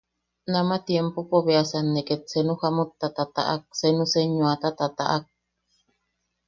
[0.53, 5.23] Nama tiempopo beasan ne ket senu jamutta ne tataʼak, senu senyoata tataʼak.